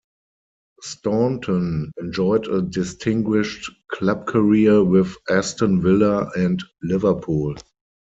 [0.81, 7.53] Staunton enjoyed a distinguished club career with Aston Villa and Liverpool.